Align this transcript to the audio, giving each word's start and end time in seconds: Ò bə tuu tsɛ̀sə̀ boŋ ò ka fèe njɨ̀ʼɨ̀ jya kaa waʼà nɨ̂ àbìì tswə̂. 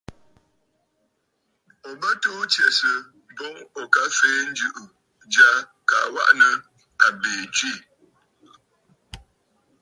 Ò 1.87 1.91
bə 1.99 2.09
tuu 2.21 2.41
tsɛ̀sə̀ 2.51 2.97
boŋ 3.37 3.55
ò 3.81 3.83
ka 3.93 4.01
fèe 4.17 4.39
njɨ̀ʼɨ̀ 4.49 4.85
jya 5.33 5.49
kaa 5.89 6.05
waʼà 6.13 6.31
nɨ̂ 6.39 6.51
àbìì 7.05 7.41
tswə̂. 7.55 7.75